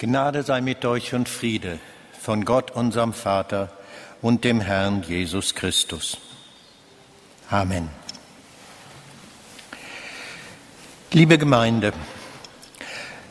Gnade 0.00 0.44
sei 0.44 0.60
mit 0.60 0.84
euch 0.84 1.12
und 1.12 1.28
Friede 1.28 1.80
von 2.20 2.44
Gott, 2.44 2.70
unserem 2.70 3.12
Vater 3.12 3.72
und 4.22 4.44
dem 4.44 4.60
Herrn 4.60 5.02
Jesus 5.02 5.56
Christus. 5.56 6.18
Amen. 7.50 7.88
Liebe 11.10 11.36
Gemeinde, 11.36 11.92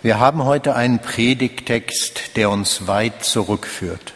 wir 0.04 0.20
haben 0.20 0.44
heute 0.44 0.76
einen 0.76 1.00
Predigtext, 1.00 2.36
der 2.36 2.50
uns 2.50 2.86
weit 2.86 3.24
zurückführt. 3.24 4.14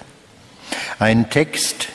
Ein 1.00 1.30
Text, 1.30 1.88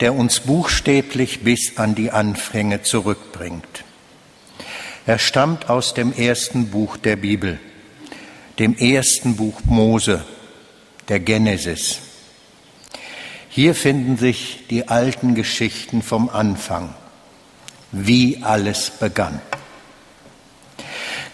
der 0.00 0.14
uns 0.14 0.40
buchstäblich 0.40 1.44
bis 1.44 1.78
an 1.78 1.94
die 1.94 2.10
Anfänge 2.10 2.82
zurückbringt. 2.82 3.84
Er 5.06 5.20
stammt 5.20 5.70
aus 5.70 5.94
dem 5.94 6.12
ersten 6.12 6.70
Buch 6.70 6.96
der 6.96 7.14
Bibel 7.14 7.60
dem 8.58 8.76
ersten 8.76 9.36
Buch 9.36 9.60
Mose, 9.64 10.24
der 11.08 11.20
Genesis. 11.20 11.98
Hier 13.48 13.74
finden 13.74 14.16
sich 14.16 14.64
die 14.70 14.88
alten 14.88 15.34
Geschichten 15.34 16.02
vom 16.02 16.28
Anfang, 16.28 16.94
wie 17.92 18.42
alles 18.42 18.90
begann. 18.90 19.40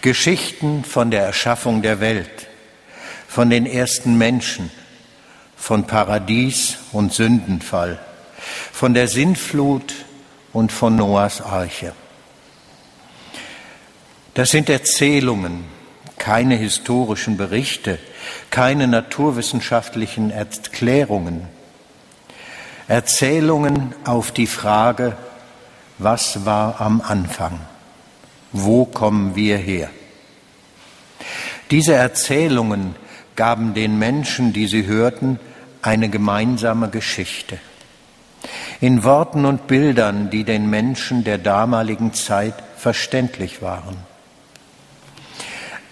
Geschichten 0.01 0.83
von 0.83 1.11
der 1.11 1.23
Erschaffung 1.23 1.81
der 1.81 1.99
Welt, 1.99 2.47
von 3.27 3.49
den 3.49 3.65
ersten 3.65 4.17
Menschen, 4.17 4.69
von 5.55 5.87
Paradies 5.87 6.77
und 6.91 7.13
Sündenfall, 7.13 7.99
von 8.71 8.93
der 8.93 9.07
Sintflut 9.07 9.93
und 10.51 10.71
von 10.71 10.97
Noahs 10.97 11.41
Arche. 11.41 11.93
Das 14.33 14.49
sind 14.49 14.69
Erzählungen, 14.69 15.63
keine 16.23 16.55
historischen 16.55 17.35
Berichte, 17.35 17.99
keine 18.49 18.87
naturwissenschaftlichen 18.87 20.31
Erklärungen, 20.31 21.49
Erzählungen 22.87 23.93
auf 24.05 24.31
die 24.31 24.47
Frage, 24.47 25.17
was 25.97 26.45
war 26.45 26.79
am 26.79 27.01
Anfang? 27.01 27.59
Wo 28.53 28.85
kommen 28.85 29.35
wir 29.35 29.57
her? 29.57 29.89
Diese 31.71 31.93
Erzählungen 31.93 32.95
gaben 33.35 33.73
den 33.73 33.99
Menschen, 33.99 34.53
die 34.53 34.67
sie 34.67 34.85
hörten, 34.85 35.41
eine 35.81 36.07
gemeinsame 36.07 36.87
Geschichte. 36.87 37.59
In 38.79 39.03
Worten 39.03 39.43
und 39.43 39.67
Bildern, 39.67 40.29
die 40.29 40.45
den 40.45 40.69
Menschen 40.69 41.25
der 41.25 41.37
damaligen 41.37 42.13
Zeit 42.13 42.55
verständlich 42.77 43.61
waren. 43.61 44.12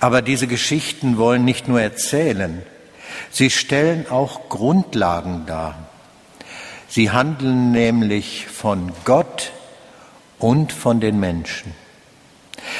Aber 0.01 0.23
diese 0.23 0.47
Geschichten 0.47 1.17
wollen 1.17 1.45
nicht 1.45 1.67
nur 1.67 1.79
erzählen, 1.79 2.63
sie 3.29 3.51
stellen 3.51 4.07
auch 4.09 4.49
Grundlagen 4.49 5.45
dar. 5.45 5.77
Sie 6.89 7.11
handeln 7.11 7.71
nämlich 7.71 8.47
von 8.47 8.91
Gott 9.05 9.51
und 10.39 10.73
von 10.73 10.99
den 10.99 11.19
Menschen. 11.19 11.73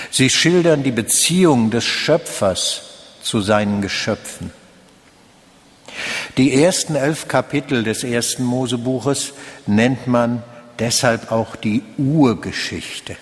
Sie 0.09 0.31
schildern 0.31 0.81
die 0.81 0.91
Beziehung 0.91 1.69
des 1.69 1.85
Schöpfers 1.85 2.81
zu 3.21 3.39
seinen 3.41 3.81
Geschöpfen. 3.83 4.51
Die 6.37 6.63
ersten 6.63 6.95
elf 6.95 7.27
Kapitel 7.27 7.83
des 7.83 8.03
ersten 8.03 8.43
Mosebuches 8.43 9.33
nennt 9.67 10.07
man 10.07 10.41
deshalb 10.79 11.31
auch 11.31 11.55
die 11.55 11.83
Urgeschichte. 11.99 13.15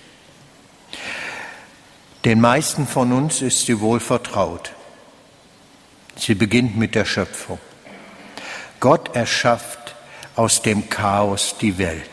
Den 2.26 2.42
meisten 2.42 2.86
von 2.86 3.14
uns 3.14 3.42
ist 3.42 3.66
sie 3.66 3.80
wohl 3.80 4.00
vertraut. 4.00 4.72
Sie 6.18 6.36
beginnt 6.36 6.78
mit 6.78 6.96
der 6.96 7.06
Schöpfung. 7.06 7.60
Gott 8.80 9.16
erschafft 9.16 9.96
aus 10.36 10.62
dem 10.62 10.90
Chaos 10.90 11.56
die 11.62 11.78
Welt. 11.78 12.10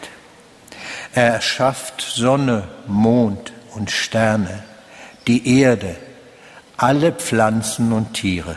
Er 1.13 1.35
erschafft 1.35 2.01
Sonne, 2.03 2.69
Mond 2.87 3.53
und 3.75 3.91
Sterne, 3.91 4.65
die 5.27 5.61
Erde, 5.61 5.97
alle 6.77 7.13
Pflanzen 7.13 7.93
und 7.93 8.15
Tiere. 8.15 8.57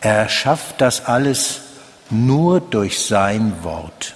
Er 0.00 0.16
erschafft 0.16 0.80
das 0.80 1.06
alles 1.06 1.60
nur 2.10 2.60
durch 2.60 3.00
sein 3.00 3.62
Wort. 3.62 4.14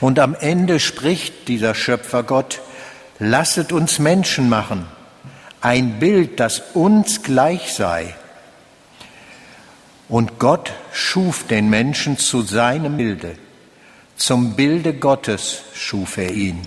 Und 0.00 0.18
am 0.18 0.34
Ende 0.34 0.80
spricht 0.80 1.48
dieser 1.48 1.74
Schöpfer 1.74 2.22
Gott, 2.22 2.60
lasset 3.18 3.72
uns 3.72 3.98
Menschen 3.98 4.48
machen, 4.48 4.86
ein 5.60 5.98
Bild, 5.98 6.38
das 6.40 6.62
uns 6.74 7.22
gleich 7.22 7.72
sei. 7.72 8.14
Und 10.08 10.38
Gott 10.38 10.72
schuf 10.92 11.46
den 11.46 11.68
Menschen 11.68 12.18
zu 12.18 12.42
seinem 12.42 12.96
Bilde. 12.96 13.36
Zum 14.16 14.54
Bilde 14.54 14.94
Gottes 14.94 15.62
schuf 15.74 16.16
er 16.18 16.30
ihn 16.30 16.62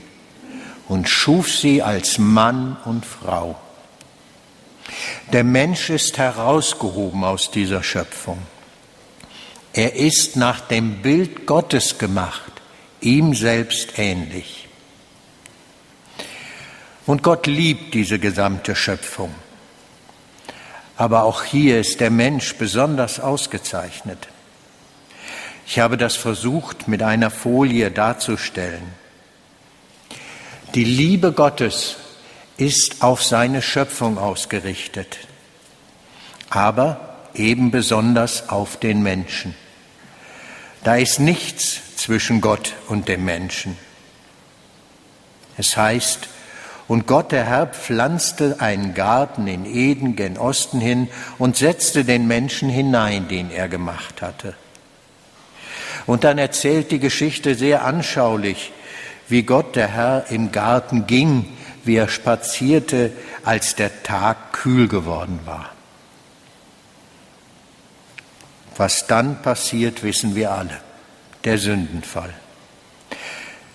und 0.87 1.07
schuf 1.07 1.51
sie 1.55 1.81
als 1.81 2.17
Mann 2.17 2.77
und 2.85 3.05
Frau. 3.05 3.57
Der 5.31 5.43
Mensch 5.43 5.89
ist 5.89 6.17
herausgehoben 6.17 7.23
aus 7.23 7.51
dieser 7.51 7.83
Schöpfung. 7.83 8.39
Er 9.71 9.95
ist 9.95 10.35
nach 10.35 10.61
dem 10.61 11.01
Bild 11.01 11.45
Gottes 11.45 11.97
gemacht, 11.97 12.51
ihm 13.01 13.35
selbst 13.35 13.97
ähnlich. 13.97 14.58
Und 17.09 17.23
Gott 17.23 17.47
liebt 17.47 17.95
diese 17.95 18.19
gesamte 18.19 18.75
Schöpfung. 18.75 19.33
Aber 20.95 21.23
auch 21.23 21.43
hier 21.43 21.79
ist 21.79 22.01
der 22.01 22.11
Mensch 22.11 22.53
besonders 22.53 23.19
ausgezeichnet. 23.19 24.27
Ich 25.65 25.79
habe 25.79 25.97
das 25.97 26.15
versucht 26.15 26.87
mit 26.87 27.01
einer 27.01 27.31
Folie 27.31 27.89
darzustellen. 27.89 28.83
Die 30.75 30.83
Liebe 30.83 31.31
Gottes 31.31 31.95
ist 32.57 33.01
auf 33.01 33.23
seine 33.23 33.63
Schöpfung 33.63 34.19
ausgerichtet, 34.19 35.17
aber 36.51 37.17
eben 37.33 37.71
besonders 37.71 38.49
auf 38.49 38.77
den 38.77 39.01
Menschen. 39.01 39.55
Da 40.83 40.95
ist 40.95 41.19
nichts 41.19 41.95
zwischen 41.95 42.39
Gott 42.39 42.73
und 42.87 43.07
dem 43.07 43.25
Menschen. 43.25 43.79
Es 45.57 45.75
heißt, 45.75 46.29
und 46.89 47.05
Gott, 47.05 47.31
der 47.31 47.45
Herr, 47.45 47.67
pflanzte 47.67 48.55
einen 48.59 48.95
Garten 48.95 49.45
in 49.45 49.65
Eden 49.65 50.15
gen 50.15 50.39
Osten 50.39 50.81
hin 50.81 51.07
und 51.37 51.55
setzte 51.55 52.03
den 52.03 52.27
Menschen 52.27 52.67
hinein, 52.67 53.27
den 53.27 53.51
er 53.51 53.69
gemacht 53.69 54.23
hatte. 54.23 54.55
Und 56.07 56.23
dann 56.23 56.39
erzählt 56.39 56.89
die 56.89 56.99
Geschichte 56.99 57.53
sehr 57.53 57.85
anschaulich, 57.85 58.73
wie 59.27 59.43
Gott, 59.43 59.75
der 59.75 59.89
Herr, 59.89 60.25
im 60.31 60.51
Garten 60.51 61.05
ging, 61.05 61.45
wie 61.83 61.95
er 61.95 62.09
spazierte, 62.09 63.11
als 63.43 63.75
der 63.75 64.01
Tag 64.01 64.51
kühl 64.51 64.87
geworden 64.87 65.41
war. 65.45 65.69
Was 68.77 69.05
dann 69.05 69.43
passiert, 69.43 70.01
wissen 70.01 70.35
wir 70.35 70.51
alle. 70.51 70.81
Der 71.43 71.59
Sündenfall. 71.59 72.33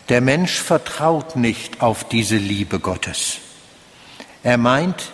Der 0.09 0.21
Mensch 0.21 0.59
vertraut 0.59 1.37
nicht 1.37 1.81
auf 1.81 2.05
diese 2.05 2.37
Liebe 2.37 2.79
Gottes. 2.79 3.39
Er 4.43 4.59
meint, 4.59 5.13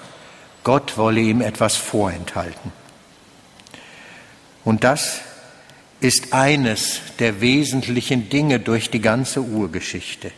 Gott 0.64 0.98
wolle 0.98 1.20
ihm 1.20 1.40
etwas 1.40 1.76
vorenthalten. 1.76 2.72
Und 4.64 4.84
das 4.84 5.20
ist 6.00 6.32
eines 6.32 7.00
der 7.18 7.40
wesentlichen 7.40 8.28
Dinge 8.28 8.58
durch 8.58 8.90
die 8.90 9.00
ganze 9.00 9.42
Urgeschichte. 9.42 10.32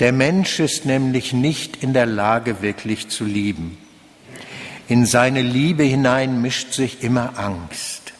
Der 0.00 0.12
Mensch 0.12 0.58
ist 0.58 0.84
nämlich 0.84 1.32
nicht 1.32 1.82
in 1.82 1.92
der 1.92 2.06
Lage, 2.06 2.60
wirklich 2.60 3.08
zu 3.08 3.24
lieben. 3.24 3.78
In 4.88 5.06
seine 5.06 5.42
Liebe 5.42 5.84
hinein 5.84 6.42
mischt 6.42 6.72
sich 6.72 7.02
immer 7.02 7.38
Angst. 7.38 8.12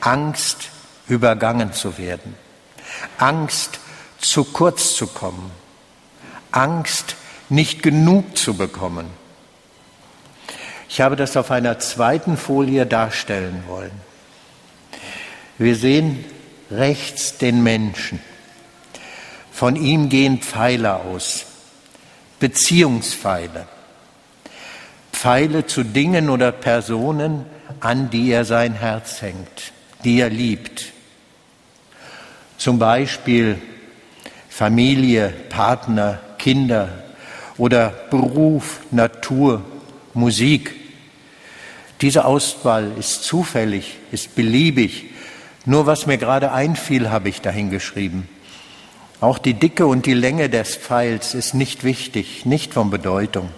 Angst, 0.00 0.68
übergangen 1.08 1.72
zu 1.72 1.98
werden. 1.98 2.34
Angst, 3.18 3.80
zu 4.30 4.44
kurz 4.44 4.94
zu 4.94 5.06
kommen, 5.06 5.50
Angst, 6.50 7.16
nicht 7.48 7.82
genug 7.82 8.36
zu 8.36 8.54
bekommen. 8.54 9.06
Ich 10.88 11.00
habe 11.00 11.16
das 11.16 11.36
auf 11.36 11.50
einer 11.50 11.78
zweiten 11.78 12.36
Folie 12.36 12.86
darstellen 12.86 13.64
wollen. 13.66 13.92
Wir 15.58 15.76
sehen 15.76 16.24
rechts 16.70 17.38
den 17.38 17.62
Menschen. 17.62 18.20
Von 19.52 19.76
ihm 19.76 20.08
gehen 20.08 20.42
Pfeile 20.42 20.96
aus, 20.96 21.46
Beziehungspfeile. 22.40 23.66
Pfeile 25.12 25.66
zu 25.66 25.82
Dingen 25.82 26.28
oder 26.28 26.52
Personen, 26.52 27.46
an 27.80 28.10
die 28.10 28.30
er 28.30 28.44
sein 28.44 28.74
Herz 28.74 29.22
hängt, 29.22 29.72
die 30.04 30.20
er 30.20 30.28
liebt. 30.28 30.92
Zum 32.58 32.78
Beispiel 32.78 33.60
Familie, 34.56 35.34
Partner, 35.50 36.18
Kinder 36.38 36.88
oder 37.58 37.90
Beruf, 37.90 38.80
Natur, 38.90 39.62
Musik. 40.14 40.74
Diese 42.00 42.24
Auswahl 42.24 42.92
ist 42.98 43.24
zufällig, 43.24 43.98
ist 44.12 44.34
beliebig. 44.34 45.10
Nur 45.66 45.84
was 45.84 46.06
mir 46.06 46.16
gerade 46.16 46.52
einfiel, 46.52 47.10
habe 47.10 47.28
ich 47.28 47.42
dahin 47.42 47.68
geschrieben. 47.68 48.30
Auch 49.20 49.36
die 49.36 49.52
Dicke 49.52 49.86
und 49.86 50.06
die 50.06 50.14
Länge 50.14 50.48
des 50.48 50.74
Pfeils 50.74 51.34
ist 51.34 51.52
nicht 51.52 51.84
wichtig, 51.84 52.46
nicht 52.46 52.72
von 52.72 52.88
Bedeutung. 52.88 53.50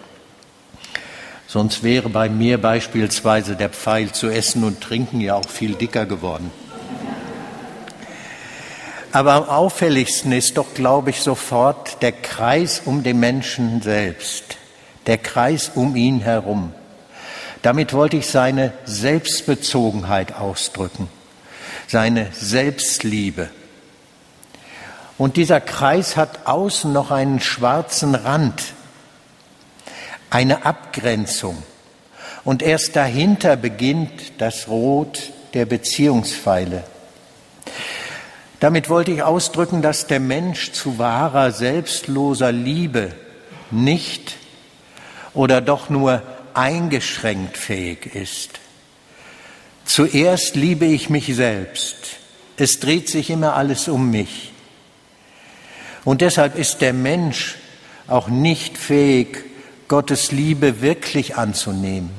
Sonst 1.46 1.84
wäre 1.84 2.08
bei 2.08 2.28
mir 2.28 2.60
beispielsweise 2.60 3.54
der 3.54 3.68
Pfeil 3.68 4.10
zu 4.10 4.30
essen 4.30 4.64
und 4.64 4.80
trinken 4.80 5.20
ja 5.20 5.36
auch 5.36 5.48
viel 5.48 5.74
dicker 5.74 6.06
geworden. 6.06 6.50
Aber 9.18 9.32
am 9.32 9.48
auffälligsten 9.48 10.30
ist 10.30 10.58
doch, 10.58 10.74
glaube 10.74 11.10
ich, 11.10 11.22
sofort 11.22 12.00
der 12.02 12.12
Kreis 12.12 12.82
um 12.84 13.02
den 13.02 13.18
Menschen 13.18 13.82
selbst, 13.82 14.58
der 15.08 15.18
Kreis 15.18 15.72
um 15.74 15.96
ihn 15.96 16.20
herum. 16.20 16.72
Damit 17.62 17.94
wollte 17.94 18.16
ich 18.16 18.28
seine 18.28 18.72
Selbstbezogenheit 18.84 20.36
ausdrücken, 20.36 21.08
seine 21.88 22.28
Selbstliebe. 22.32 23.50
Und 25.18 25.36
dieser 25.36 25.60
Kreis 25.60 26.16
hat 26.16 26.46
außen 26.46 26.92
noch 26.92 27.10
einen 27.10 27.40
schwarzen 27.40 28.14
Rand, 28.14 28.62
eine 30.30 30.64
Abgrenzung. 30.64 31.60
Und 32.44 32.62
erst 32.62 32.94
dahinter 32.94 33.56
beginnt 33.56 34.40
das 34.40 34.68
Rot 34.68 35.32
der 35.54 35.66
Beziehungspfeile. 35.66 36.84
Damit 38.60 38.88
wollte 38.88 39.12
ich 39.12 39.22
ausdrücken, 39.22 39.82
dass 39.82 40.06
der 40.06 40.20
Mensch 40.20 40.72
zu 40.72 40.99
wahrer, 40.99 41.52
selbstloser 41.52 42.50
Liebe 42.50 43.12
nicht 43.70 44.37
oder 45.32 45.60
doch 45.60 45.90
nur 45.90 46.22
eingeschränkt 46.55 47.56
fähig 47.56 48.14
ist. 48.14 48.58
Zuerst 49.84 50.56
liebe 50.56 50.87
ich 50.87 51.08
mich 51.08 51.34
selbst. 51.34 51.96
Es 52.56 52.81
dreht 52.81 53.08
sich 53.08 53.31
immer 53.31 53.55
alles 53.55 53.88
um 53.88 54.10
mich. 54.10 54.52
Und 56.04 56.20
deshalb 56.20 56.56
ist 56.56 56.81
der 56.81 56.93
Mensch 56.93 57.56
auch 58.08 58.28
nicht 58.28 58.76
fähig, 58.76 59.44
Gottes 59.87 60.32
Liebe 60.32 60.82
wirklich 60.82 61.37
anzunehmen, 61.37 62.11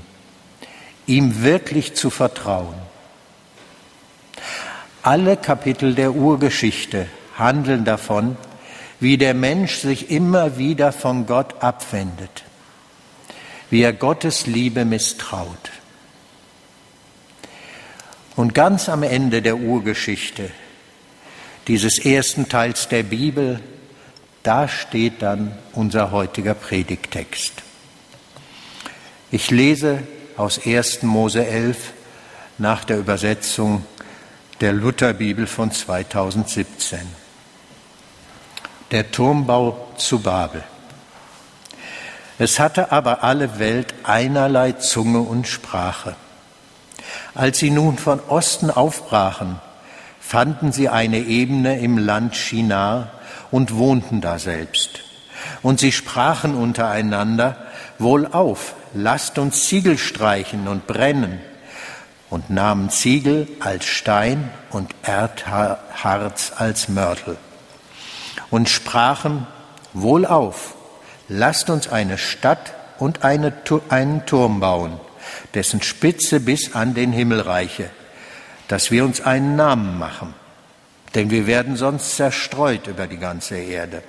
ihm 1.06 1.44
wirklich 1.44 1.94
zu 1.94 2.10
vertrauen. 2.10 2.76
Alle 5.02 5.38
Kapitel 5.38 5.96
der 5.96 6.14
Urgeschichte 6.14 7.08
handeln 7.38 7.86
davon, 7.86 8.36
wie 9.00 9.18
der 9.18 9.34
Mensch 9.34 9.76
sich 9.78 10.12
immer 10.12 10.58
wieder 10.58 10.92
von 10.92 11.26
Gott 11.26 11.64
abwendet, 11.64 12.44
wie 13.70 13.82
er 13.82 13.94
Gottes 13.94 14.46
Liebe 14.46 14.84
misstraut. 14.84 15.72
Und 18.36 18.54
ganz 18.54 18.90
am 18.90 19.04
Ende 19.04 19.42
der 19.42 19.58
Urgeschichte, 19.58 20.52
dieses 21.68 22.00
ersten 22.00 22.50
Teils 22.50 22.90
der 22.90 23.04
Bibel, 23.04 23.62
da 24.44 24.68
steht 24.68 25.22
dann 25.22 25.58
unser 25.74 26.12
heutiger 26.12 26.56
Predigtext. 26.56 27.54
Ich 29.32 29.52
lese 29.52 30.00
aus 30.36 30.66
1. 30.66 31.04
Mose 31.04 31.46
11 31.46 31.94
nach 32.58 32.84
der 32.84 32.98
Übersetzung 32.98 33.86
der 34.62 34.74
Lutherbibel 34.74 35.48
von 35.48 35.72
2017. 35.72 37.00
Der 38.92 39.10
Turmbau 39.12 39.88
zu 39.96 40.20
Babel. 40.20 40.64
Es 42.38 42.60
hatte 42.60 42.92
aber 42.92 43.24
alle 43.24 43.60
Welt 43.60 43.94
einerlei 44.04 44.74
Zunge 44.74 45.20
und 45.20 45.48
Sprache. 45.48 46.16
Als 47.36 47.60
sie 47.60 47.70
nun 47.70 47.98
von 47.98 48.20
Osten 48.28 48.70
aufbrachen, 48.70 49.60
fanden 50.20 50.72
sie 50.72 50.90
eine 50.90 51.20
Ebene 51.20 51.80
im 51.80 51.98
Land 51.98 52.36
Shinar 52.36 53.12
und 53.52 53.76
wohnten 53.76 54.20
da 54.20 54.40
selbst. 54.40 55.02
Und 55.62 55.80
sie 55.80 55.94
sprachen 55.94 56.56
untereinander, 56.56 57.56
Wohlauf, 57.98 58.74
lasst 58.94 59.38
uns 59.38 59.66
Ziegel 59.66 59.98
streichen 59.98 60.68
und 60.68 60.86
brennen, 60.86 61.40
und 62.30 62.50
nahmen 62.50 62.90
Ziegel 62.90 63.48
als 63.60 63.86
Stein 63.86 64.52
und 64.70 64.94
Erdharz 65.04 66.52
als 66.56 66.88
Mörtel 66.88 67.38
und 68.50 68.70
sprachen, 68.70 69.48
Wohlauf, 69.94 70.76
lasst 71.28 71.70
uns 71.70 71.88
eine 71.88 72.18
Stadt 72.18 72.74
und 73.00 73.24
eine, 73.24 73.54
einen 73.90 74.26
Turm 74.26 74.60
bauen, 74.60 75.00
dessen 75.54 75.82
Spitze 75.82 76.40
bis 76.40 76.76
an 76.76 76.94
den 76.94 77.12
Himmel 77.12 77.42
reiche, 77.42 77.90
dass 78.68 78.92
wir 78.92 79.04
uns 79.04 79.22
einen 79.22 79.56
Namen 79.56 79.98
machen, 79.98 80.34
denn 81.16 81.32
wir 81.32 81.48
werden 81.48 81.76
sonst 81.76 82.16
zerstreut 82.16 82.88
über 82.88 83.08
die 83.08 83.18
ganze 83.18 83.58
Erde. 83.58 84.04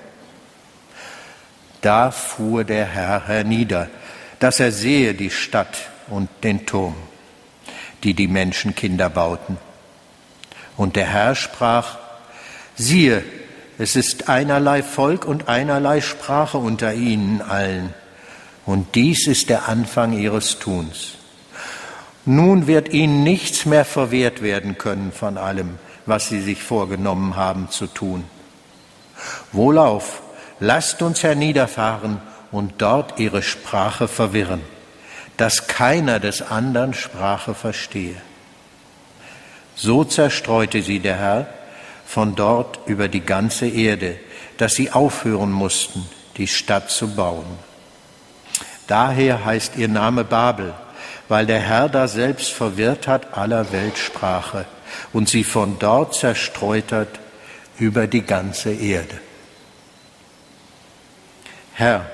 Da 1.81 2.11
fuhr 2.11 2.63
der 2.63 2.85
Herr 2.85 3.27
hernieder, 3.27 3.89
dass 4.37 4.59
er 4.59 4.71
sehe 4.71 5.15
die 5.15 5.31
Stadt 5.31 5.89
und 6.09 6.29
den 6.43 6.67
Turm 6.67 6.95
die 8.03 8.13
die 8.13 8.27
Menschenkinder 8.27 9.09
bauten. 9.09 9.57
Und 10.77 10.95
der 10.95 11.05
Herr 11.05 11.35
sprach, 11.35 11.97
siehe, 12.75 13.23
es 13.77 13.95
ist 13.95 14.29
einerlei 14.29 14.83
Volk 14.83 15.25
und 15.25 15.47
einerlei 15.47 16.01
Sprache 16.01 16.57
unter 16.57 16.93
ihnen 16.93 17.41
allen, 17.41 17.93
und 18.65 18.93
dies 18.93 19.25
ist 19.25 19.49
der 19.49 19.67
Anfang 19.67 20.13
ihres 20.13 20.59
Tuns. 20.59 21.13
Nun 22.25 22.67
wird 22.67 22.93
ihnen 22.93 23.23
nichts 23.23 23.65
mehr 23.65 23.85
verwehrt 23.85 24.43
werden 24.43 24.77
können 24.77 25.11
von 25.11 25.39
allem, 25.39 25.79
was 26.05 26.29
sie 26.29 26.39
sich 26.41 26.61
vorgenommen 26.61 27.35
haben 27.35 27.71
zu 27.71 27.87
tun. 27.87 28.23
Wohlauf, 29.51 30.21
lasst 30.59 31.01
uns 31.01 31.23
herniederfahren 31.23 32.21
und 32.51 32.73
dort 32.77 33.19
ihre 33.19 33.41
Sprache 33.41 34.07
verwirren 34.07 34.61
dass 35.41 35.65
keiner 35.65 36.19
des 36.19 36.43
anderen 36.43 36.93
Sprache 36.93 37.55
verstehe. 37.55 38.15
So 39.73 40.03
zerstreute 40.03 40.83
sie 40.83 40.99
der 40.99 41.17
Herr 41.17 41.47
von 42.05 42.35
dort 42.35 42.77
über 42.85 43.07
die 43.07 43.21
ganze 43.21 43.67
Erde, 43.67 44.19
dass 44.57 44.75
sie 44.75 44.91
aufhören 44.91 45.51
mussten, 45.51 46.07
die 46.37 46.45
Stadt 46.45 46.91
zu 46.91 47.15
bauen. 47.15 47.57
Daher 48.85 49.43
heißt 49.43 49.77
ihr 49.77 49.87
Name 49.87 50.25
Babel, 50.25 50.75
weil 51.27 51.47
der 51.47 51.59
Herr 51.59 51.89
da 51.89 52.07
selbst 52.07 52.51
verwirrt 52.51 53.07
hat 53.07 53.35
aller 53.35 53.71
Weltsprache 53.71 54.65
und 55.11 55.27
sie 55.27 55.43
von 55.43 55.79
dort 55.79 56.13
zerstreut 56.13 56.91
hat 56.91 57.19
über 57.79 58.05
die 58.05 58.21
ganze 58.21 58.73
Erde. 58.73 59.19
Herr, 61.73 62.05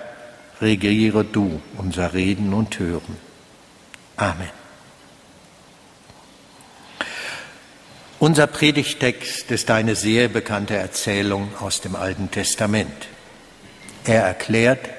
regiere 0.62 1.24
du 1.24 1.62
unser 1.78 2.14
Reden 2.14 2.54
und 2.54 2.80
Hören. 2.80 3.18
Amen. 4.16 4.50
Unser 8.20 8.48
Predigtext 8.48 9.52
ist 9.52 9.70
eine 9.70 9.96
sehr 9.96 10.28
bekannte 10.28 10.76
Erzählung 10.76 11.50
aus 11.60 11.82
dem 11.82 11.96
Alten 11.96 12.32
Testament. 12.32 13.08
Er 14.06 14.24
erklärt, 14.24 14.90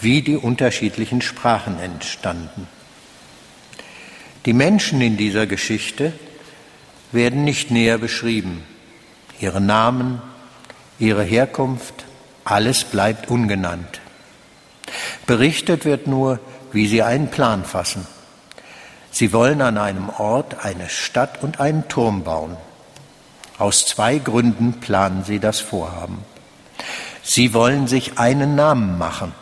wie 0.00 0.22
die 0.22 0.36
unterschiedlichen 0.36 1.20
Sprachen 1.20 1.78
entstanden. 1.78 2.66
Die 4.46 4.54
Menschen 4.54 5.02
in 5.02 5.18
dieser 5.18 5.46
Geschichte 5.46 6.14
werden 7.12 7.44
nicht 7.44 7.70
näher 7.70 7.98
beschrieben. 7.98 8.64
Ihre 9.40 9.60
Namen, 9.60 10.22
ihre 10.98 11.24
Herkunft, 11.24 12.06
alles 12.44 12.84
bleibt 12.84 13.28
ungenannt. 13.28 14.00
Berichtet 15.28 15.84
wird 15.84 16.06
nur, 16.06 16.40
wie 16.72 16.86
sie 16.86 17.02
einen 17.02 17.28
Plan 17.28 17.66
fassen. 17.66 18.06
Sie 19.10 19.34
wollen 19.34 19.60
an 19.60 19.76
einem 19.76 20.08
Ort 20.08 20.64
eine 20.64 20.88
Stadt 20.88 21.42
und 21.42 21.60
einen 21.60 21.86
Turm 21.86 22.24
bauen. 22.24 22.56
Aus 23.58 23.84
zwei 23.84 24.16
Gründen 24.16 24.80
planen 24.80 25.24
sie 25.24 25.38
das 25.38 25.60
Vorhaben. 25.60 26.24
Sie 27.22 27.52
wollen 27.52 27.88
sich 27.88 28.18
einen 28.18 28.54
Namen 28.54 28.96
machen 28.96 29.34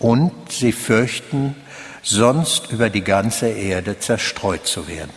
und 0.00 0.32
sie 0.50 0.72
fürchten, 0.72 1.54
sonst 2.02 2.72
über 2.72 2.90
die 2.90 3.04
ganze 3.04 3.46
Erde 3.46 4.00
zerstreut 4.00 4.66
zu 4.66 4.88
werden. 4.88 5.12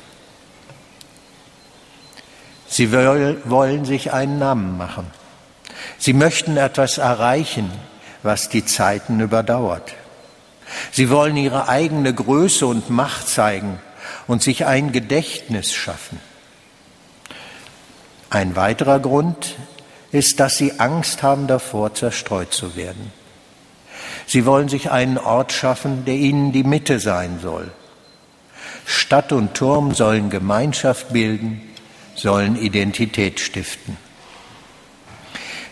Sie 2.67 2.91
wollen 2.91 3.85
sich 3.85 4.13
einen 4.13 4.37
Namen 4.37 4.77
machen. 4.77 5.07
Sie 5.97 6.13
möchten 6.13 6.57
etwas 6.57 6.99
erreichen, 6.99 7.71
was 8.25 8.49
die 8.49 8.65
Zeiten 8.65 9.19
überdauert. 9.19 9.93
Sie 10.91 11.09
wollen 11.09 11.37
ihre 11.37 11.69
eigene 11.69 12.13
Größe 12.13 12.65
und 12.65 12.89
Macht 12.89 13.27
zeigen 13.27 13.79
und 14.27 14.41
sich 14.41 14.65
ein 14.65 14.91
Gedächtnis 14.91 15.73
schaffen. 15.73 16.19
Ein 18.29 18.55
weiterer 18.55 18.99
Grund 18.99 19.55
ist, 20.11 20.39
dass 20.39 20.57
sie 20.57 20.79
Angst 20.79 21.23
haben 21.23 21.47
davor, 21.47 21.93
zerstreut 21.93 22.51
zu 22.51 22.75
werden. 22.75 23.13
Sie 24.27 24.45
wollen 24.45 24.69
sich 24.69 24.91
einen 24.91 25.17
Ort 25.17 25.53
schaffen, 25.53 26.03
der 26.05 26.15
ihnen 26.15 26.51
die 26.51 26.63
Mitte 26.63 26.99
sein 26.99 27.39
soll, 27.41 27.71
Stadt 28.85 29.31
und 29.31 29.55
Turm 29.55 29.93
sollen 29.93 30.29
Gemeinschaft 30.29 31.11
bilden, 31.11 31.61
sollen 32.15 32.55
Identität 32.55 33.39
stiften. 33.39 33.97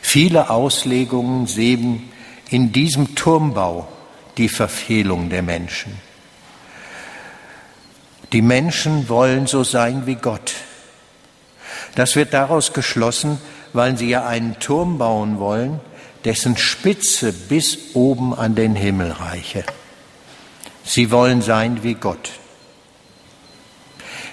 Viele 0.02 0.50
Auslegungen 0.50 1.48
sehen 1.48 2.12
in 2.54 2.72
diesem 2.72 3.16
Turmbau 3.16 3.88
die 4.38 4.48
Verfehlung 4.48 5.32
der 5.32 5.42
Menschen. 5.42 6.00
Die 8.32 8.44
Menschen 8.44 9.10
wollen 9.10 9.48
so 9.48 9.64
sein 9.64 10.06
wie 10.06 10.14
Gott. 10.14 10.54
Das 11.96 12.16
wird 12.16 12.32
daraus 12.32 12.72
geschlossen, 12.72 13.40
weil 13.74 13.98
sie 13.98 14.10
ja 14.10 14.28
einen 14.28 14.60
Turm 14.60 15.00
bauen 15.00 15.40
wollen, 15.40 15.80
dessen 16.26 16.56
Spitze 16.56 17.34
bis 17.34 17.96
oben 17.96 18.36
an 18.36 18.54
den 18.54 18.76
Himmel 18.76 19.12
reiche. 19.12 19.64
Sie 20.84 21.10
wollen 21.10 21.42
sein 21.42 21.82
wie 21.82 21.96
Gott. 21.96 22.34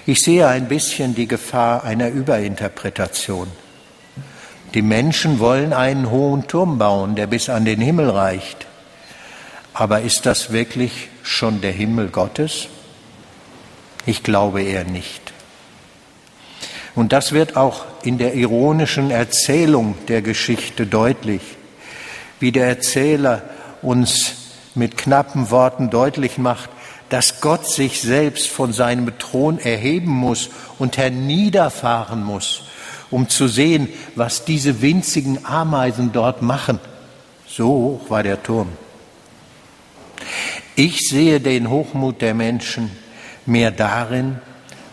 Ich 0.05 0.19
sehe 0.19 0.47
ein 0.47 0.67
bisschen 0.67 1.15
die 1.15 1.27
Gefahr 1.27 1.83
einer 1.83 2.09
Überinterpretation. 2.09 3.47
Die 4.73 4.81
Menschen 4.81 5.39
wollen 5.39 5.73
einen 5.73 6.09
hohen 6.09 6.47
Turm 6.47 6.77
bauen, 6.77 7.15
der 7.15 7.27
bis 7.27 7.49
an 7.49 7.65
den 7.65 7.81
Himmel 7.81 8.09
reicht. 8.09 8.65
Aber 9.73 10.01
ist 10.01 10.25
das 10.25 10.51
wirklich 10.51 11.09
schon 11.23 11.61
der 11.61 11.71
Himmel 11.71 12.09
Gottes? 12.09 12.67
Ich 14.05 14.23
glaube 14.23 14.61
eher 14.61 14.85
nicht. 14.85 15.33
Und 16.95 17.13
das 17.13 17.31
wird 17.31 17.55
auch 17.55 17.85
in 18.03 18.17
der 18.17 18.33
ironischen 18.33 19.11
Erzählung 19.11 19.95
der 20.07 20.21
Geschichte 20.21 20.85
deutlich, 20.85 21.41
wie 22.39 22.51
der 22.51 22.67
Erzähler 22.67 23.43
uns 23.81 24.33
mit 24.75 24.97
knappen 24.97 25.51
Worten 25.51 25.89
deutlich 25.89 26.37
macht, 26.37 26.69
dass 27.09 27.41
Gott 27.41 27.67
sich 27.67 28.01
selbst 28.01 28.47
von 28.47 28.71
seinem 28.71 29.17
Thron 29.19 29.59
erheben 29.59 30.11
muss 30.11 30.49
und 30.79 30.97
herniederfahren 30.97 32.23
muss, 32.23 32.63
um 33.11 33.29
zu 33.29 33.47
sehen, 33.47 33.89
was 34.15 34.45
diese 34.45 34.81
winzigen 34.81 35.45
Ameisen 35.45 36.11
dort 36.11 36.41
machen. 36.41 36.79
So 37.47 37.67
hoch 37.67 38.09
war 38.09 38.23
der 38.23 38.41
Turm. 38.41 38.69
Ich 40.75 41.09
sehe 41.09 41.39
den 41.39 41.69
Hochmut 41.69 42.21
der 42.21 42.33
Menschen 42.33 42.89
mehr 43.45 43.71
darin, 43.71 44.39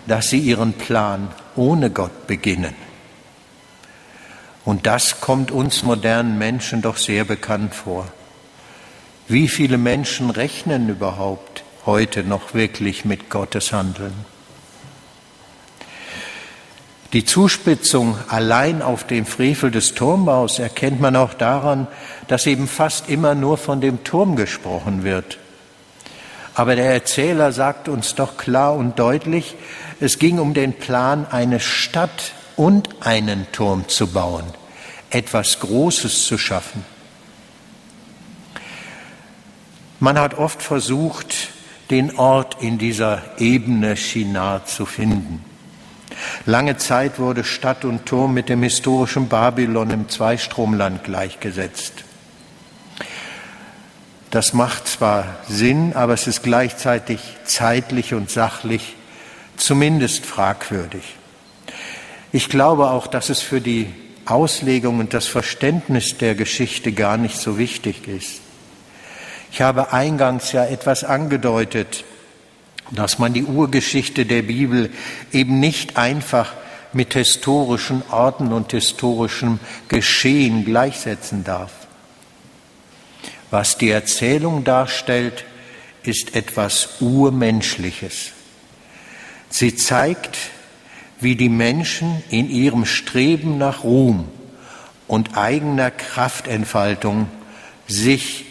dass 0.07 0.31
sie 0.31 0.41
ihren 0.41 0.73
Plan 0.73 1.29
ohne 1.55 1.91
Gott 1.91 2.27
beginnen. 2.27 2.75
Und 4.65 4.87
das 4.87 5.21
kommt 5.21 5.51
uns 5.51 5.83
modernen 5.83 6.37
Menschen 6.37 6.83
doch 6.83 6.97
sehr 6.97 7.25
bekannt 7.25 7.75
vor. 7.75 8.07
Wie 9.29 9.49
viele 9.49 9.79
Menschen 9.79 10.31
rechnen 10.31 10.89
überhaupt 10.89 11.63
heute 11.87 12.25
noch 12.25 12.55
wirklich 12.55 13.05
mit 13.05 13.31
Gottes 13.31 13.73
Handeln. 13.73 14.13
Die 17.15 17.25
Zuspitzung 17.25 18.19
allein 18.29 18.83
auf 18.83 19.07
dem 19.07 19.25
Frevel 19.25 19.71
des 19.71 19.95
Turmbaus 19.95 20.59
erkennt 20.59 21.01
man 21.01 21.17
auch 21.17 21.33
daran, 21.33 21.87
dass 22.27 22.47
eben 22.47 22.69
fast 22.69 23.09
immer 23.09 23.35
nur 23.35 23.57
von 23.57 23.81
dem 23.81 24.05
Turm 24.05 24.37
gesprochen 24.37 25.05
wird. 25.05 25.39
Aber 26.55 26.77
der 26.77 26.93
Erzähler 26.93 27.53
sagt 27.53 27.89
uns 27.89 28.15
doch 28.15 28.37
klar 28.37 28.75
und 28.75 28.99
deutlich, 28.99 29.55
es 30.01 30.19
ging 30.19 30.39
um 30.39 30.53
den 30.53 30.75
Plan, 30.75 31.27
eine 31.31 31.61
Stadt 31.61 32.33
und 32.57 32.89
einen 33.01 33.51
Turm 33.53 33.89
zu 33.89 34.09
bauen, 34.09 34.45
etwas 35.09 35.61
Großes 35.61 36.27
zu 36.27 36.37
schaffen. 36.37 36.85
Man 39.99 40.19
hat 40.19 40.37
oft 40.37 40.61
versucht, 40.61 41.35
den 41.91 42.19
Ort 42.19 42.59
in 42.61 42.77
dieser 42.77 43.23
Ebene 43.39 43.97
Shinar 43.97 44.67
zu 44.67 44.85
finden. 44.85 45.48
Lange 46.47 46.77
Zeit 46.77 47.19
wurde 47.19 47.45
Stadt 47.45 47.85
und 47.85 48.07
Turm 48.07 48.35
mit 48.35 48.49
dem 48.49 48.63
historischen 48.63 49.29
Babylon 49.29 49.91
im 49.91 50.09
Zweistromland 50.09 51.05
gleichgesetzt. 51.05 52.05
Das 54.31 54.53
macht 54.53 54.87
zwar 54.89 55.25
Sinn, 55.49 55.95
aber 55.95 56.13
es 56.13 56.27
ist 56.27 56.43
gleichzeitig 56.43 57.21
zeitlich 57.45 58.13
und 58.13 58.31
sachlich 58.31 58.97
zumindest 59.57 60.27
fragwürdig. 60.27 61.17
Ich 62.31 62.49
glaube 62.51 62.91
auch, 62.91 63.07
dass 63.07 63.31
es 63.31 63.41
für 63.41 63.61
die 63.61 63.93
Auslegung 64.27 64.99
und 64.99 65.15
das 65.15 65.27
Verständnis 65.27 66.19
der 66.19 66.35
Geschichte 66.35 66.93
gar 66.93 67.17
nicht 67.17 67.39
so 67.39 67.57
wichtig 67.57 68.07
ist. 68.07 68.41
Ich 69.51 69.63
habe 69.63 69.95
eingangs 69.95 70.53
ja 70.53 70.67
etwas 70.67 71.05
angedeutet, 71.05 72.05
dass 72.91 73.19
man 73.19 73.33
die 73.33 73.45
Urgeschichte 73.45 74.27
der 74.27 74.43
Bibel 74.43 74.91
eben 75.33 75.61
nicht 75.61 75.97
einfach 75.97 76.53
mit 76.93 77.15
historischen 77.15 78.03
Orten 78.11 78.53
und 78.53 78.73
historischem 78.73 79.61
Geschehen 79.89 80.65
gleichsetzen 80.65 81.45
darf. 81.45 81.73
Was 83.51 83.79
die 83.79 83.91
Erzählung 83.91 84.65
darstellt, 84.65 85.45
ist 86.03 86.35
etwas 86.35 87.01
Urmenschliches. 87.01 88.33
Sie 89.51 89.75
zeigt, 89.75 90.37
wie 91.21 91.37
die 91.37 91.49
Menschen 91.49 92.23
in 92.31 92.49
ihrem 92.51 92.85
Streben 92.85 93.59
nach 93.59 93.85
Ruhm 93.85 94.29
und 95.07 95.37
eigener 95.37 95.91
Kraftentfaltung 95.91 97.29
sich 97.87 98.45